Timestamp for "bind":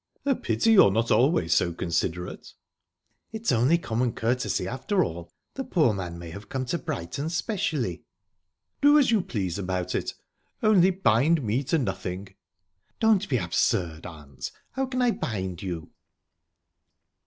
10.89-11.43, 15.11-15.61